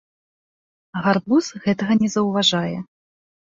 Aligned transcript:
Гарбуз 1.03 1.51
гэтага 1.67 2.01
не 2.03 2.09
заўважае. 2.17 2.77